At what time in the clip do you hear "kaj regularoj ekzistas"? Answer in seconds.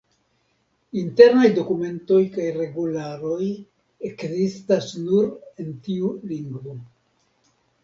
2.37-4.91